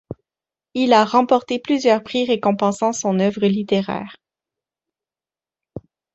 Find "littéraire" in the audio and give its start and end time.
3.45-4.15